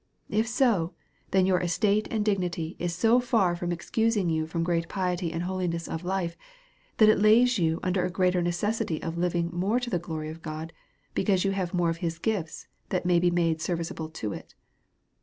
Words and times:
If 0.31 0.47
so, 0.47 0.93
then 1.29 1.45
your 1.45 1.59
estate 1.59 2.07
and 2.09 2.25
dignity 2.25 2.75
is 2.79 2.95
so 2.95 3.19
far 3.19 3.55
from 3.55 3.71
excusing 3.71 4.31
you 4.31 4.47
from 4.47 4.63
great 4.63 4.89
piety 4.89 5.31
and 5.31 5.43
holiness 5.43 5.87
of 5.87 6.03
life, 6.03 6.35
that 6.97 7.07
it 7.07 7.19
lays 7.19 7.59
you 7.59 7.79
under 7.83 8.03
a 8.03 8.09
greater 8.09 8.41
necessity 8.41 8.99
of 9.03 9.19
living 9.19 9.51
more 9.53 9.79
to 9.79 9.91
the 9.91 9.99
glory 9.99 10.29
of 10.29 10.41
God, 10.41 10.73
because 11.13 11.45
you 11.45 11.51
have 11.51 11.71
more 11.75 11.91
of 11.91 11.97
his 11.97 12.17
gifts 12.17 12.67
that 12.89 13.05
may 13.05 13.19
be 13.19 13.29
made 13.29 13.61
serviceable 13.61 14.09
to 14.09 14.33
it. 14.33 14.55